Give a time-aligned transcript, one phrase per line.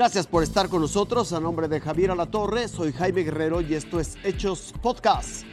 [0.00, 1.34] Gracias por estar con nosotros.
[1.34, 5.44] A nombre de Javier Alatorre, soy Jaime Guerrero y esto es Hechos Podcast.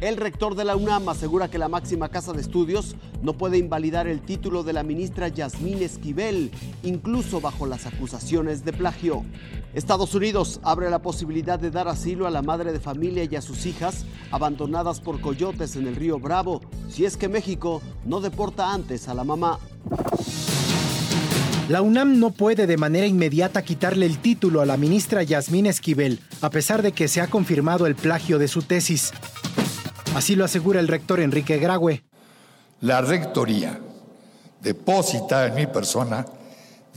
[0.00, 4.08] El rector de la UNAM asegura que la máxima casa de estudios no puede invalidar
[4.08, 6.50] el título de la ministra Yasmín Esquivel,
[6.82, 9.22] incluso bajo las acusaciones de plagio.
[9.74, 13.42] Estados Unidos abre la posibilidad de dar asilo a la madre de familia y a
[13.42, 18.72] sus hijas abandonadas por coyotes en el río Bravo, si es que México no deporta
[18.72, 19.58] antes a la mamá.
[21.70, 26.18] La UNAM no puede de manera inmediata quitarle el título a la ministra Yasmín Esquivel,
[26.40, 29.12] a pesar de que se ha confirmado el plagio de su tesis.
[30.16, 32.02] Así lo asegura el rector Enrique Graue.
[32.80, 33.78] La rectoría,
[34.60, 36.26] depositada en mi persona,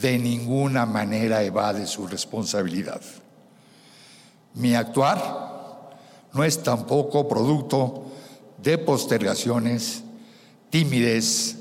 [0.01, 3.01] de ninguna manera evade su responsabilidad.
[4.55, 5.91] Mi actuar
[6.33, 8.05] no es tampoco producto
[8.57, 10.03] de postergaciones,
[10.71, 11.57] timidez,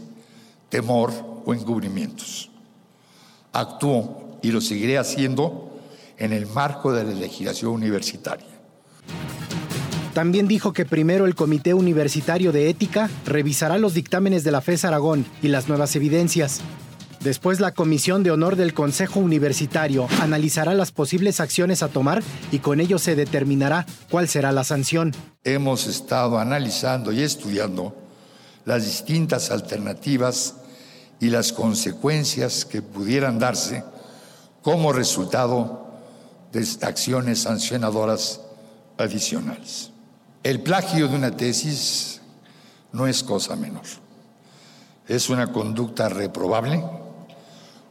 [0.71, 1.13] temor
[1.45, 2.52] o encubrimientos
[3.53, 5.71] actúo y lo seguiré haciendo
[6.19, 8.47] en el marco de la legislación universitaria.
[10.15, 14.85] También dijo que primero el Comité Universitario de Ética revisará los dictámenes de la FES
[14.85, 16.61] Aragón y las nuevas evidencias.
[17.21, 22.59] Después la Comisión de Honor del Consejo Universitario analizará las posibles acciones a tomar y
[22.59, 25.13] con ello se determinará cuál será la sanción.
[25.45, 27.97] Hemos estado analizando y estudiando
[28.65, 30.57] las distintas alternativas
[31.23, 33.85] y las consecuencias que pudieran darse
[34.61, 35.87] como resultado
[36.51, 38.41] de acciones sancionadoras
[38.99, 39.93] adicionales.
[40.43, 42.21] El plagio de una tesis
[42.91, 43.85] no es cosa menor.
[45.07, 46.85] Es una conducta reprobable,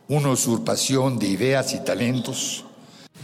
[0.10, 2.66] una usurpación de ideas y talentos,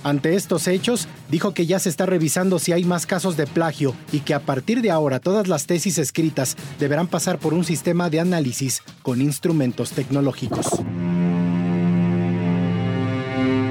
[0.03, 3.93] ante estos hechos, dijo que ya se está revisando si hay más casos de plagio
[4.11, 8.09] y que a partir de ahora todas las tesis escritas deberán pasar por un sistema
[8.09, 10.67] de análisis con instrumentos tecnológicos.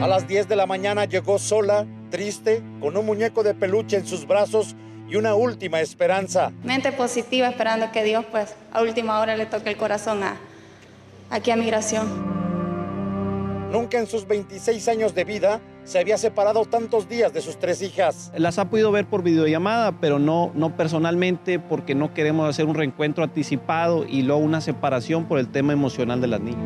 [0.03, 4.07] A las 10 de la mañana llegó sola, triste, con un muñeco de peluche en
[4.07, 4.77] sus brazos
[5.09, 6.53] y una última esperanza.
[6.65, 10.37] Mente positiva, esperando que Dios, pues, a última hora le toque el corazón a,
[11.31, 12.37] aquí a migración.
[13.73, 17.81] Nunca en sus 26 años de vida se había separado tantos días de sus tres
[17.81, 18.33] hijas.
[18.37, 22.75] Las ha podido ver por videollamada, pero no, no personalmente porque no queremos hacer un
[22.75, 26.61] reencuentro anticipado y luego una separación por el tema emocional de las niñas.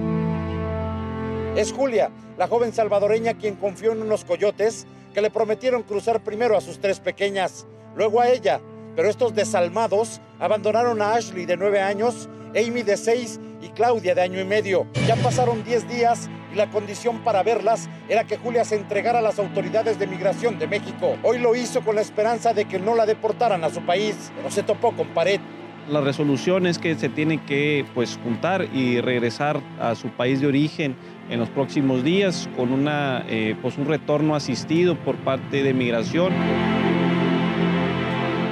[1.55, 6.57] Es Julia, la joven salvadoreña quien confió en unos coyotes que le prometieron cruzar primero
[6.57, 8.61] a sus tres pequeñas, luego a ella,
[8.97, 14.23] pero estos desalmados abandonaron a Ashley de nueve años, Amy de seis y Claudia de
[14.23, 14.87] año y medio.
[15.07, 19.23] Ya pasaron diez días y la condición para verlas era que Julia se entregara a
[19.23, 21.17] las autoridades de migración de México.
[21.23, 24.51] Hoy lo hizo con la esperanza de que no la deportaran a su país, pero
[24.51, 25.41] se topó con pared.
[25.89, 30.47] La resolución es que se tiene que pues, juntar y regresar a su país de
[30.47, 30.95] origen
[31.31, 36.33] en los próximos días con una, eh, pues, un retorno asistido por parte de migración.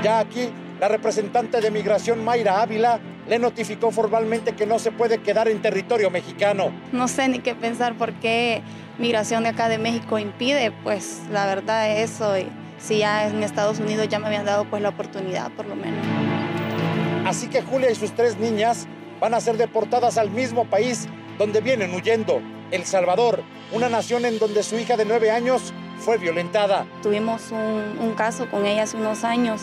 [0.02, 0.48] Ya aquí,
[0.80, 5.60] la representante de migración Mayra Ávila le notificó formalmente que no se puede quedar en
[5.60, 6.72] territorio mexicano.
[6.92, 8.62] No sé ni qué pensar por qué
[8.98, 12.38] migración de acá de México impide, pues la verdad es eso.
[12.38, 15.76] Y si ya en Estados Unidos ya me habían dado pues la oportunidad por lo
[15.76, 16.04] menos.
[17.26, 18.86] Así que Julia y sus tres niñas
[19.20, 21.06] van a ser deportadas al mismo país
[21.36, 22.40] donde vienen huyendo,
[22.70, 26.86] El Salvador, una nación en donde su hija de nueve años fue violentada.
[27.02, 29.62] Tuvimos un, un caso con ella hace unos años.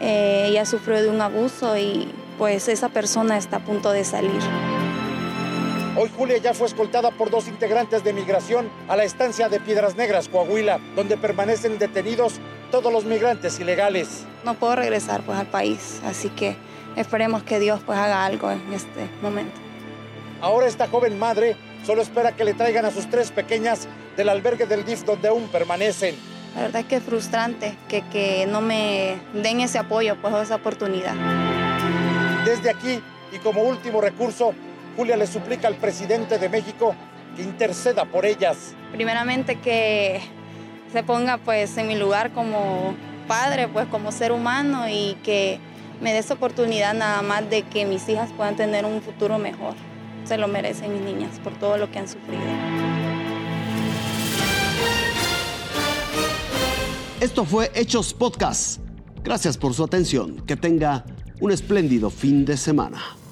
[0.00, 2.08] Eh, ella sufrió de un abuso y
[2.38, 4.40] pues esa persona está a punto de salir.
[5.96, 9.94] Hoy Julia ya fue escoltada por dos integrantes de migración a la estancia de Piedras
[9.94, 12.40] Negras, Coahuila, donde permanecen detenidos
[12.72, 14.24] todos los migrantes ilegales.
[14.44, 16.56] No puedo regresar pues al país, así que
[16.96, 19.54] esperemos que Dios pues haga algo en este momento.
[20.40, 24.66] Ahora esta joven madre solo espera que le traigan a sus tres pequeñas del albergue
[24.66, 26.16] del DIF donde aún permanecen.
[26.56, 30.56] La verdad es que es frustrante que, que no me den ese apoyo, pues esa
[30.56, 31.14] oportunidad.
[32.54, 33.00] Desde aquí
[33.32, 34.54] y como último recurso,
[34.96, 36.94] Julia le suplica al presidente de México
[37.34, 38.76] que interceda por ellas.
[38.92, 40.20] Primeramente que
[40.92, 42.94] se ponga pues en mi lugar como
[43.26, 45.58] padre, pues como ser humano y que
[46.00, 49.74] me dé esa oportunidad nada más de que mis hijas puedan tener un futuro mejor.
[50.24, 52.40] Se lo merecen mis niñas por todo lo que han sufrido.
[57.18, 58.80] Esto fue Hechos Podcast.
[59.24, 60.36] Gracias por su atención.
[60.46, 61.04] Que tenga
[61.44, 63.23] un espléndido fin de semana.